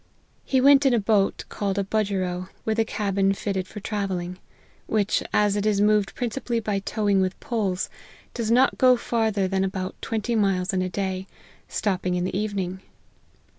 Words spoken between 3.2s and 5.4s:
fitted for travelling; which,